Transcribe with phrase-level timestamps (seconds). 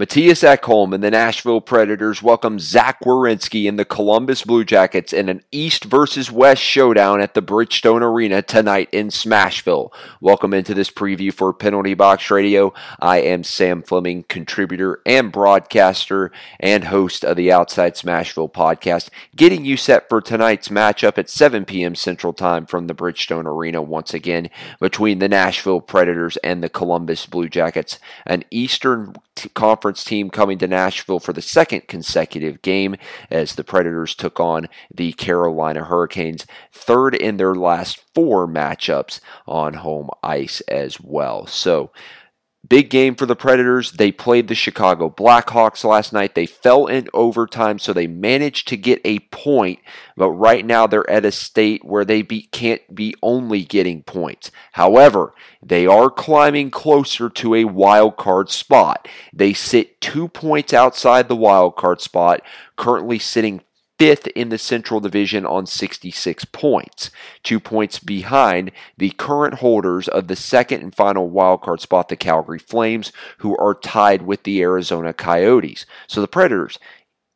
[0.00, 5.28] Mattias Ekholm and the Nashville Predators welcome Zach Werenski and the Columbus Blue Jackets in
[5.28, 9.92] an East versus West showdown at the Bridgestone Arena tonight in Smashville.
[10.22, 12.72] Welcome into this preview for Penalty Box Radio.
[12.98, 19.66] I am Sam Fleming, contributor and broadcaster and host of the Outside Smashville podcast, getting
[19.66, 21.94] you set for tonight's matchup at 7 p.m.
[21.94, 24.48] Central Time from the Bridgestone Arena once again
[24.80, 29.14] between the Nashville Predators and the Columbus Blue Jackets, an Eastern
[29.54, 32.94] Conference conference team coming to Nashville for the second consecutive game
[33.28, 39.74] as the Predators took on the Carolina Hurricanes, third in their last four matchups on
[39.74, 41.44] home ice as well.
[41.46, 41.90] So,
[42.68, 43.92] Big game for the Predators.
[43.92, 46.34] They played the Chicago Blackhawks last night.
[46.34, 49.78] They fell in overtime, so they managed to get a point.
[50.14, 54.50] But right now, they're at a state where they be, can't be only getting points.
[54.72, 59.08] However, they are climbing closer to a wild card spot.
[59.32, 62.42] They sit two points outside the wild card spot,
[62.76, 63.62] currently sitting
[64.00, 67.10] fifth in the Central Division on 66 points,
[67.42, 72.58] two points behind the current holders of the second and final wildcard spot, the Calgary
[72.58, 75.84] Flames, who are tied with the Arizona Coyotes.
[76.06, 76.78] So the Predators,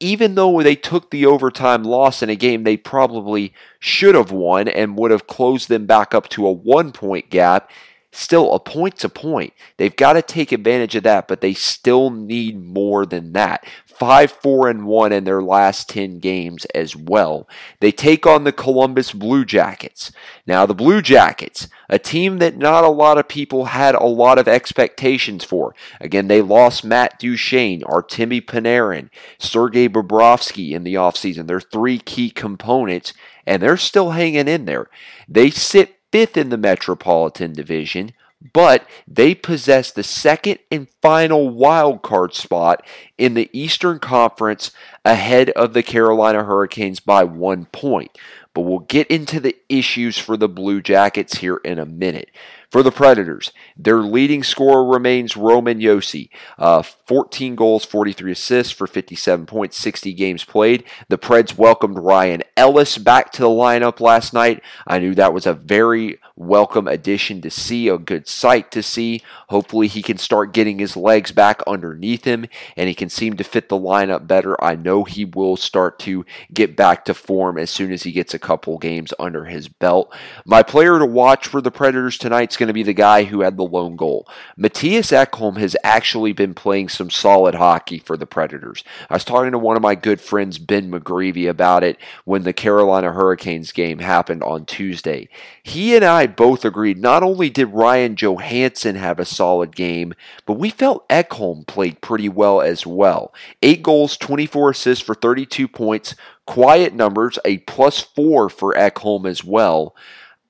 [0.00, 4.66] even though they took the overtime loss in a game they probably should have won
[4.66, 7.70] and would have closed them back up to a one point gap,
[8.18, 9.52] still a point to point.
[9.76, 13.66] They've got to take advantage of that, but they still need more than that.
[13.86, 17.48] 5 4 and 1 in their last 10 games as well.
[17.80, 20.10] They take on the Columbus Blue Jackets.
[20.46, 24.38] Now, the Blue Jackets, a team that not a lot of people had a lot
[24.38, 25.74] of expectations for.
[26.00, 31.46] Again, they lost Matt Duchene, Artemi Panarin, Sergei Bobrovsky in the offseason.
[31.46, 33.12] They're three key components,
[33.46, 34.88] and they're still hanging in there.
[35.28, 38.12] They sit fifth in the Metropolitan Division
[38.52, 42.86] but they possess the second and final wild card spot
[43.18, 44.70] in the Eastern Conference
[45.04, 48.16] ahead of the Carolina Hurricanes by one point.
[48.54, 52.30] But we'll get into the issues for the Blue Jackets here in a minute.
[52.74, 56.28] For the Predators, their leading scorer remains Roman Josi.
[56.58, 60.82] Uh, 14 goals, 43 assists for 57 points, 60 games played.
[61.08, 64.60] The Preds welcomed Ryan Ellis back to the lineup last night.
[64.88, 69.22] I knew that was a very welcome addition to see, a good sight to see.
[69.50, 73.44] Hopefully, he can start getting his legs back underneath him and he can seem to
[73.44, 74.62] fit the lineup better.
[74.62, 78.34] I know he will start to get back to form as soon as he gets
[78.34, 80.14] a couple games under his belt.
[80.44, 83.40] My player to watch for the Predators tonight is going to be the guy who
[83.40, 84.28] had the lone goal.
[84.56, 88.84] Mattias Ekholm has actually been playing some solid hockey for the Predators.
[89.10, 92.52] I was talking to one of my good friends, Ben McGreevy, about it when the
[92.52, 95.28] Carolina Hurricanes game happened on Tuesday.
[95.62, 100.12] He and I both agreed not only did Ryan Johansen have a solid game,
[100.46, 103.32] but we felt Ekholm played pretty well as well.
[103.62, 106.14] Eight goals, 24 assists for 32 points,
[106.46, 109.94] quiet numbers, a plus four for Ekholm as well.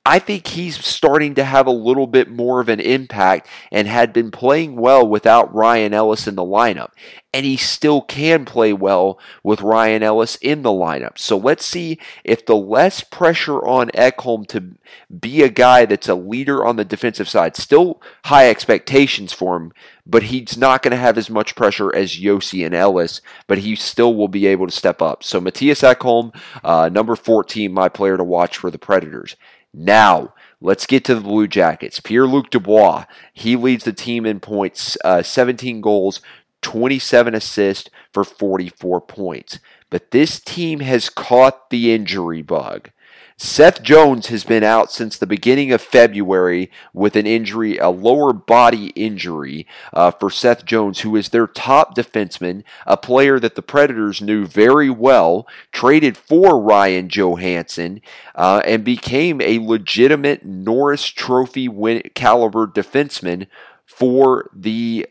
[0.07, 4.13] I think he's starting to have a little bit more of an impact and had
[4.13, 6.91] been playing well without Ryan Ellis in the lineup.
[7.33, 11.17] And he still can play well with Ryan Ellis in the lineup.
[11.17, 14.75] So let's see if the less pressure on Ekholm to
[15.19, 19.73] be a guy that's a leader on the defensive side, still high expectations for him,
[20.07, 23.75] but he's not going to have as much pressure as Josi and Ellis, but he
[23.75, 25.25] still will be able to step up.
[25.25, 29.35] So Mattias Ekholm, uh, number 14, my player to watch for the Predators.
[29.77, 31.99] Now, let's get to the Blue Jackets.
[31.99, 36.21] Pierre Luc Dubois, he leads the team in points, uh, 17 goals,
[36.63, 39.59] 27 assists for 44 points.
[39.91, 42.91] But this team has caught the injury bug.
[43.37, 48.33] Seth Jones has been out since the beginning of February with an injury, a lower
[48.33, 53.63] body injury uh, for Seth Jones, who is their top defenseman, a player that the
[53.63, 58.01] Predators knew very well, traded for Ryan Johansen,
[58.37, 63.49] uh, and became a legitimate Norris Trophy win- caliber defenseman
[63.85, 65.09] for the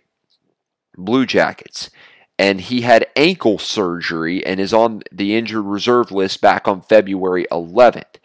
[0.96, 1.90] Blue Jackets
[2.44, 7.48] and he had ankle surgery and is on the injured reserve list back on February
[7.50, 8.16] 11th.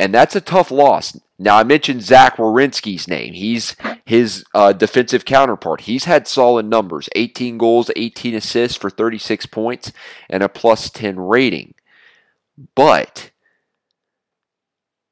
[0.00, 1.16] And that's a tough loss.
[1.38, 3.32] Now, I mentioned Zach Werenski's name.
[3.32, 5.82] He's his uh, defensive counterpart.
[5.82, 9.92] He's had solid numbers 18 goals, 18 assists for 36 points,
[10.28, 11.74] and a plus 10 rating.
[12.74, 13.30] But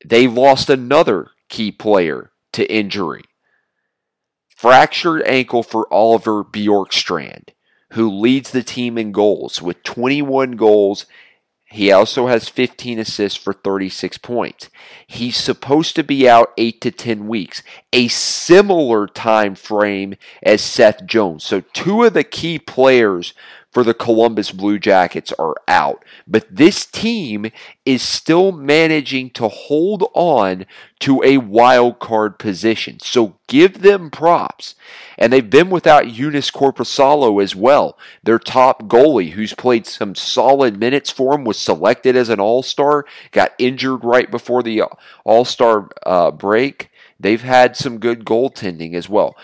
[0.04, 3.22] they lost another key player to injury.
[4.48, 7.50] Fractured ankle for Oliver Bjorkstrand
[7.92, 11.06] who leads the team in goals with 21 goals,
[11.72, 14.68] He also has 15 assists for 36 points.
[15.06, 17.62] He's supposed to be out 8 to 10 weeks,
[17.94, 21.44] a similar time frame as Seth Jones.
[21.44, 23.32] So two of the key players
[23.72, 26.04] for the Columbus Blue Jackets are out.
[26.28, 27.50] But this team
[27.86, 30.66] is still managing to hold on
[31.00, 33.00] to a wild card position.
[33.00, 34.74] So give them props.
[35.16, 37.98] And they've been without Joonas Korpisalo as well.
[38.22, 42.62] Their top goalie, who's played some solid minutes for them, was selected as an all
[42.62, 44.82] star, got injured right before the
[45.24, 46.90] all star uh, break.
[47.18, 49.36] They've had some good goaltending as well.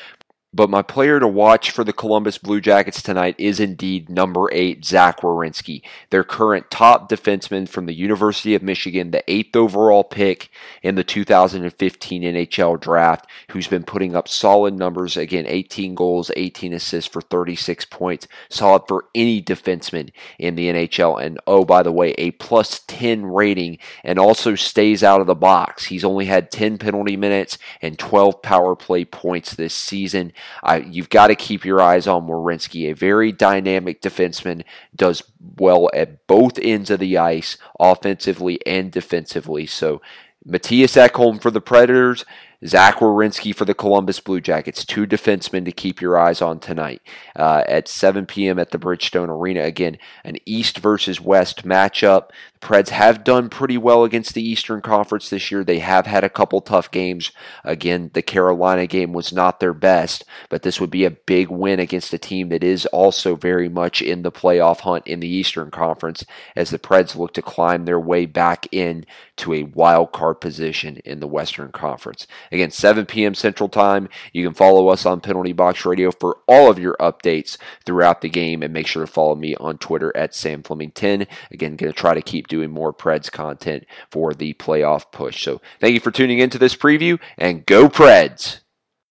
[0.54, 4.82] But my player to watch for the Columbus Blue Jackets tonight is indeed number eight,
[4.82, 10.48] Zach Werenski, their current top defenseman from the University of Michigan, the eighth overall pick
[10.82, 15.18] in the 2015 NHL draft, who's been putting up solid numbers.
[15.18, 18.26] Again, 18 goals, 18 assists for 36 points.
[18.48, 21.22] Solid for any defenseman in the NHL.
[21.22, 25.34] And oh, by the way, a plus 10 rating and also stays out of the
[25.34, 25.84] box.
[25.84, 30.32] He's only had 10 penalty minutes and 12 power play points this season.
[30.62, 34.64] I, you've got to keep your eyes on Werenski, a very dynamic defenseman,
[34.94, 35.22] does
[35.58, 39.66] well at both ends of the ice, offensively and defensively.
[39.66, 40.00] So
[40.46, 42.24] Mattias Ekholm for the Predators,
[42.66, 44.84] Zach Werenski for the Columbus Blue Jackets.
[44.84, 47.02] Two defensemen to keep your eyes on tonight
[47.36, 48.58] uh, at 7 p.m.
[48.58, 49.62] at the Bridgestone Arena.
[49.62, 52.30] Again, an East versus West matchup.
[52.60, 55.62] Preds have done pretty well against the Eastern Conference this year.
[55.62, 57.30] They have had a couple tough games.
[57.64, 61.80] Again, the Carolina game was not their best, but this would be a big win
[61.80, 65.70] against a team that is also very much in the playoff hunt in the Eastern
[65.70, 66.24] Conference
[66.56, 69.06] as the Preds look to climb their way back in
[69.36, 72.26] to a wild card position in the Western Conference.
[72.50, 73.34] Again, 7 p.m.
[73.34, 74.08] Central Time.
[74.32, 78.28] You can follow us on Penalty Box Radio for all of your updates throughout the
[78.28, 81.26] game, and make sure to follow me on Twitter at Sam Fleming 10.
[81.50, 85.42] Again, going to try to doing more Preds content for the playoff push.
[85.42, 88.60] So thank you for tuning into this preview, and go Preds!